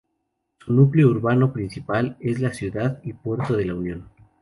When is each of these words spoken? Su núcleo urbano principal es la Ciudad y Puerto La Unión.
Su 0.57 0.73
núcleo 0.73 1.09
urbano 1.09 1.53
principal 1.53 2.17
es 2.21 2.39
la 2.39 2.55
Ciudad 2.55 2.99
y 3.03 3.13
Puerto 3.13 3.55
La 3.59 3.75
Unión. 3.75 4.05